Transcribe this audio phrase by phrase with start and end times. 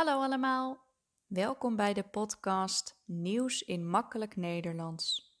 [0.00, 0.86] Hallo allemaal,
[1.26, 5.36] welkom bij de podcast Nieuws in Makkelijk Nederlands.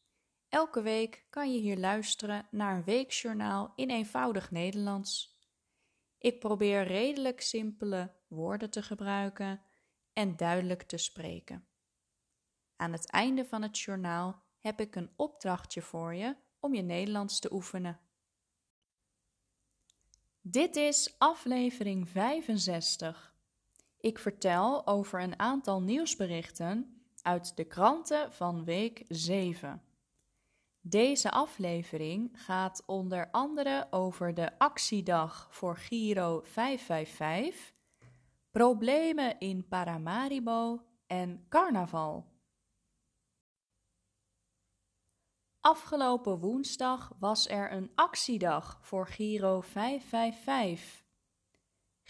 [0.48, 5.38] Elke week kan je hier luisteren naar een weekjournaal in eenvoudig Nederlands.
[6.18, 9.62] Ik probeer redelijk simpele woorden te gebruiken
[10.12, 11.66] en duidelijk te spreken.
[12.76, 17.40] Aan het einde van het journaal heb ik een opdrachtje voor je om je Nederlands
[17.40, 18.00] te oefenen.
[20.40, 23.29] Dit is aflevering 65.
[24.00, 29.82] Ik vertel over een aantal nieuwsberichten uit de kranten van week 7.
[30.80, 37.72] Deze aflevering gaat onder andere over de actiedag voor Giro 555,
[38.50, 42.26] problemen in Paramaribo en carnaval.
[45.60, 50.99] Afgelopen woensdag was er een actiedag voor Giro 555.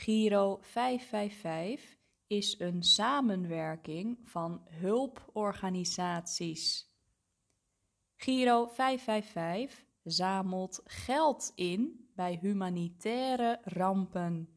[0.00, 1.96] Giro 555
[2.26, 6.88] is een samenwerking van hulporganisaties.
[8.16, 14.48] Giro 555 zamelt geld in bij humanitaire rampen.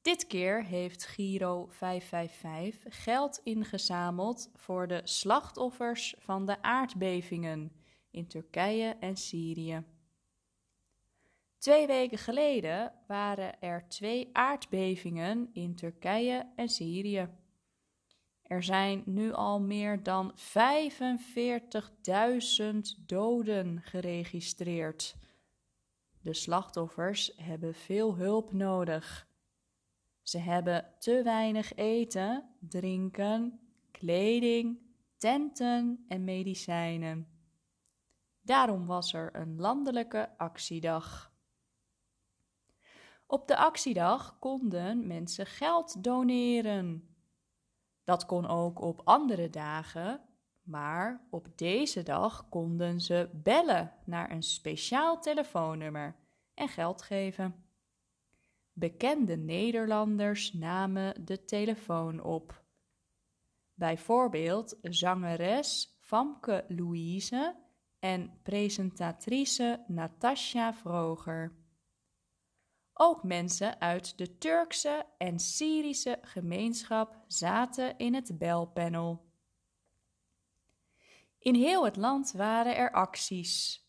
[0.00, 7.72] Dit keer heeft Giro 555 geld ingezameld voor de slachtoffers van de aardbevingen
[8.10, 9.93] in Turkije en Syrië.
[11.64, 17.28] Twee weken geleden waren er twee aardbevingen in Turkije en Syrië.
[18.42, 20.38] Er zijn nu al meer dan 45.000
[23.06, 25.16] doden geregistreerd.
[26.20, 29.28] De slachtoffers hebben veel hulp nodig.
[30.22, 34.78] Ze hebben te weinig eten, drinken, kleding,
[35.16, 37.28] tenten en medicijnen.
[38.40, 41.32] Daarom was er een landelijke actiedag.
[43.26, 47.14] Op de actiedag konden mensen geld doneren.
[48.04, 50.20] Dat kon ook op andere dagen,
[50.62, 56.16] maar op deze dag konden ze bellen naar een speciaal telefoonnummer
[56.54, 57.64] en geld geven.
[58.72, 62.62] Bekende Nederlanders namen de telefoon op.
[63.74, 67.56] Bijvoorbeeld zangeres Famke Louise
[67.98, 71.63] en presentatrice Natasja Vroger.
[72.96, 79.24] Ook mensen uit de Turkse en Syrische gemeenschap zaten in het belpanel.
[81.38, 83.84] In heel het land waren er acties.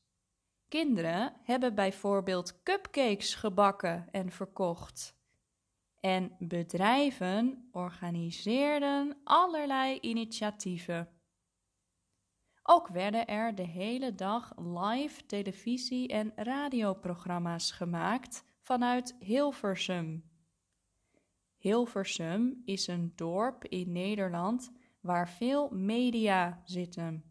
[0.68, 5.16] Kinderen hebben bijvoorbeeld cupcakes gebakken en verkocht.
[6.00, 11.10] En bedrijven organiseerden allerlei initiatieven.
[12.64, 20.24] Ook werden er de hele dag live televisie- en radioprogramma's gemaakt vanuit Hilversum.
[21.58, 27.24] Hilversum is een dorp in Nederland waar veel media zitten.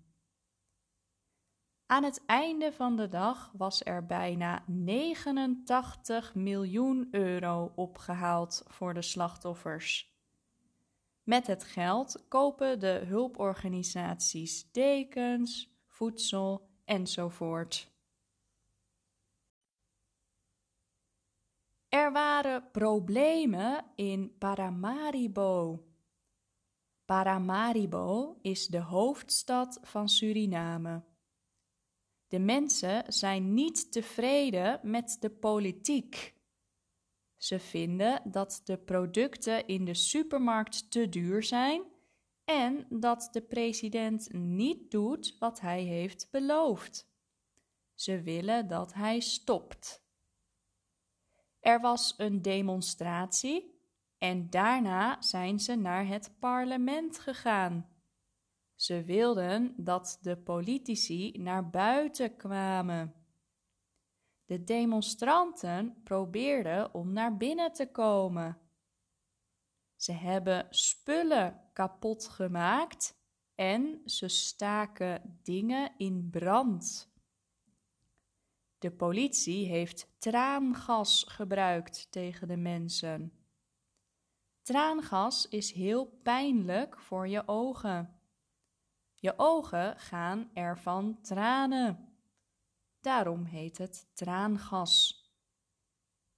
[1.86, 9.02] Aan het einde van de dag was er bijna 89 miljoen euro opgehaald voor de
[9.02, 10.12] slachtoffers.
[11.22, 17.93] Met het geld kopen de hulporganisaties dekens, voedsel enzovoort.
[21.94, 25.84] Er waren problemen in Paramaribo.
[27.04, 31.02] Paramaribo is de hoofdstad van Suriname.
[32.28, 36.34] De mensen zijn niet tevreden met de politiek.
[37.36, 41.82] Ze vinden dat de producten in de supermarkt te duur zijn
[42.44, 47.08] en dat de president niet doet wat hij heeft beloofd.
[47.94, 50.03] Ze willen dat hij stopt.
[51.64, 53.80] Er was een demonstratie
[54.18, 57.88] en daarna zijn ze naar het parlement gegaan.
[58.74, 63.14] Ze wilden dat de politici naar buiten kwamen.
[64.44, 68.58] De demonstranten probeerden om naar binnen te komen.
[69.96, 73.16] Ze hebben spullen kapot gemaakt
[73.54, 77.13] en ze staken dingen in brand.
[78.84, 83.32] De politie heeft traangas gebruikt tegen de mensen.
[84.62, 88.20] Traangas is heel pijnlijk voor je ogen.
[89.14, 92.08] Je ogen gaan ervan tranen.
[93.00, 95.24] Daarom heet het traangas.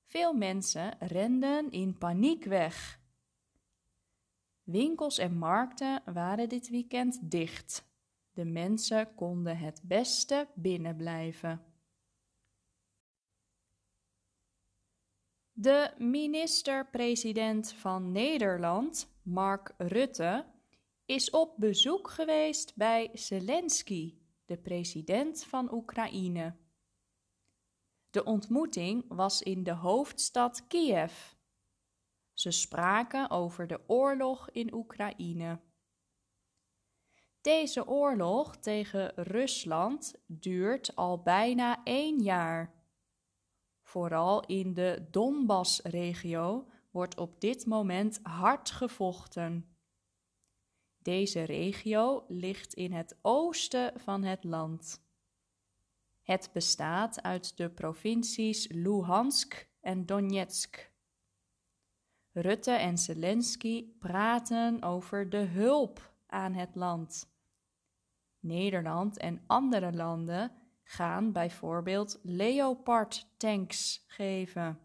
[0.05, 3.01] Veel mensen renden in paniek weg.
[4.63, 7.85] Winkels en markten waren dit weekend dicht.
[8.33, 11.76] De mensen konden het beste binnen blijven.
[15.59, 20.47] De minister-president van Nederland, Mark Rutte,
[21.05, 26.57] is op bezoek geweest bij Zelensky, de president van Oekraïne.
[28.11, 31.33] De ontmoeting was in de hoofdstad Kiev.
[32.33, 35.61] Ze spraken over de oorlog in Oekraïne.
[37.41, 42.76] Deze oorlog tegen Rusland duurt al bijna één jaar.
[43.97, 49.77] Vooral in de Donbass-regio wordt op dit moment hard gevochten.
[50.99, 55.03] Deze regio ligt in het oosten van het land.
[56.23, 60.93] Het bestaat uit de provincies Luhansk en Donetsk.
[62.33, 67.29] Rutte en Zelensky praten over de hulp aan het land.
[68.41, 74.81] Nederland en andere landen gaan bijvoorbeeld Leopard tanks geven.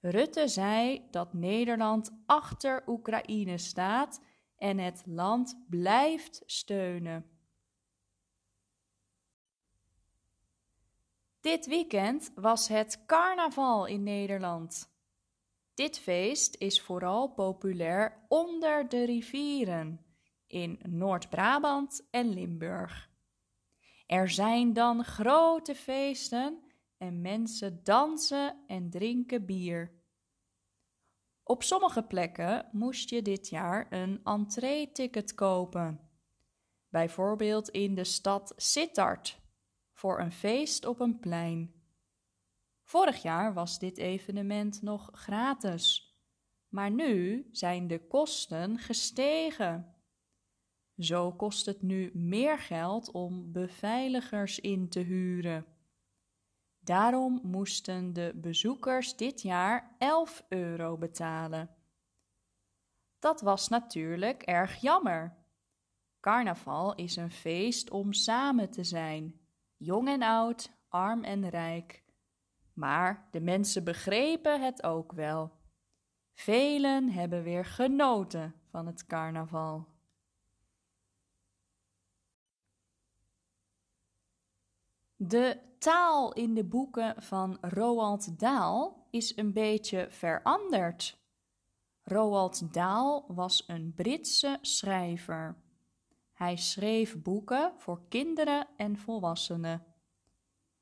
[0.00, 4.20] Rutte zei dat Nederland achter Oekraïne staat
[4.56, 7.26] en het land blijft steunen.
[11.40, 14.90] Dit weekend was het carnaval in Nederland.
[15.74, 20.04] Dit feest is vooral populair onder de rivieren
[20.46, 23.11] in Noord-Brabant en Limburg.
[24.12, 26.62] Er zijn dan grote feesten
[26.98, 29.92] en mensen dansen en drinken bier.
[31.42, 36.00] Op sommige plekken moest je dit jaar een entree-ticket kopen.
[36.88, 39.40] Bijvoorbeeld in de stad Sittard
[39.92, 41.74] voor een feest op een plein.
[42.82, 46.16] Vorig jaar was dit evenement nog gratis,
[46.68, 49.91] maar nu zijn de kosten gestegen.
[51.02, 55.66] Zo kost het nu meer geld om beveiligers in te huren.
[56.80, 61.70] Daarom moesten de bezoekers dit jaar 11 euro betalen.
[63.18, 65.36] Dat was natuurlijk erg jammer.
[66.20, 69.40] Carnaval is een feest om samen te zijn,
[69.76, 72.04] jong en oud, arm en rijk.
[72.72, 75.52] Maar de mensen begrepen het ook wel.
[76.34, 79.91] Velen hebben weer genoten van het carnaval.
[85.24, 91.18] De taal in de boeken van Roald Dahl is een beetje veranderd.
[92.02, 95.56] Roald Dahl was een Britse schrijver.
[96.32, 99.84] Hij schreef boeken voor kinderen en volwassenen.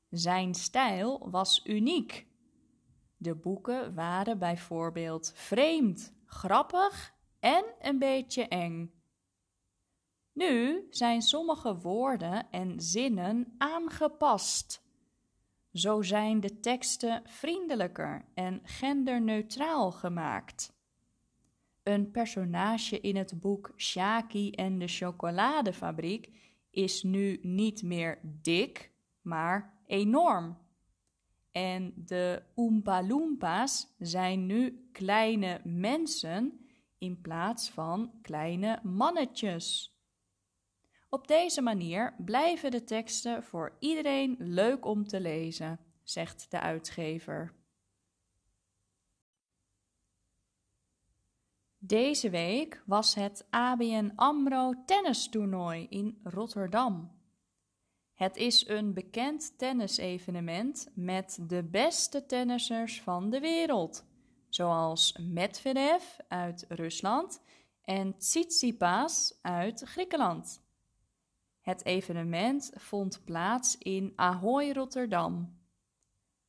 [0.09, 2.27] Zijn stijl was uniek.
[3.17, 9.00] De boeken waren bijvoorbeeld vreemd, grappig en een beetje eng.
[10.41, 14.81] Nu zijn sommige woorden en zinnen aangepast.
[15.73, 20.73] Zo zijn de teksten vriendelijker en genderneutraal gemaakt.
[21.83, 26.29] Een personage in het boek Shaki en de chocoladefabriek
[26.69, 28.91] is nu niet meer dik,
[29.21, 30.57] maar enorm.
[31.51, 36.65] En de Oompa Loompas zijn nu kleine mensen
[36.97, 39.95] in plaats van kleine mannetjes.
[41.13, 47.53] Op deze manier blijven de teksten voor iedereen leuk om te lezen, zegt de uitgever.
[51.77, 57.11] Deze week was het ABN AMRO tennistoernooi in Rotterdam.
[58.13, 64.05] Het is een bekend tennisevenement met de beste tennissers van de wereld,
[64.49, 67.41] zoals Medvedev uit Rusland
[67.81, 70.60] en Tsitsipas uit Griekenland.
[71.61, 75.59] Het evenement vond plaats in Ahoy Rotterdam.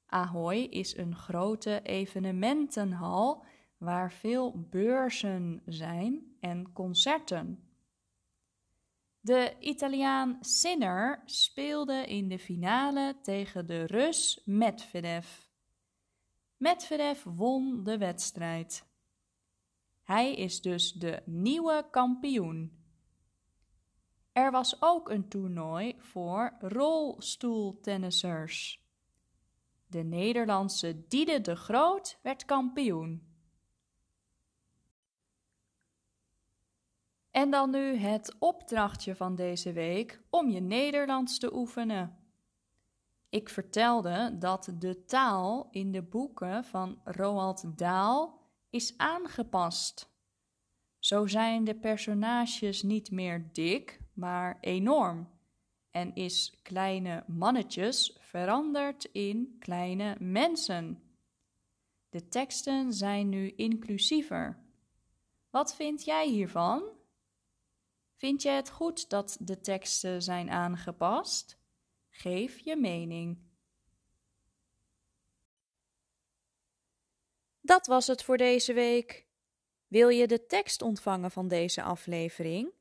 [0.07, 3.45] Ahoy is een grote evenementenhal
[3.79, 7.73] waar veel beurzen zijn en concerten.
[9.21, 15.27] De Italiaan Sinner speelde in de finale tegen de Rus Medvedev.
[16.57, 18.87] Medvedev won de wedstrijd.
[20.03, 22.82] Hij is dus de nieuwe kampioen.
[24.33, 28.81] Er was ook een toernooi voor rolstoeltennissers.
[29.87, 33.31] De Nederlandse Diede de Groot werd kampioen.
[37.31, 42.17] En dan nu het opdrachtje van deze week om je Nederlands te oefenen.
[43.29, 48.29] Ik vertelde dat de taal in de boeken van Roald Dahl
[48.71, 50.11] is aangepast.
[50.99, 55.29] Zo zijn de personages niet meer dik, maar enorm
[55.91, 61.03] en is kleine mannetjes veranderd in kleine mensen.
[62.09, 64.59] De teksten zijn nu inclusiever.
[65.51, 66.83] Wat vind jij hiervan?
[68.15, 71.59] Vind je het goed dat de teksten zijn aangepast?
[72.09, 73.39] Geef je mening.
[77.61, 79.27] Dat was het voor deze week.
[79.87, 82.73] Wil je de tekst ontvangen van deze aflevering?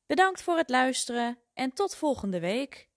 [0.07, 2.89] Bedankt voor het luisteren en tot volgende week.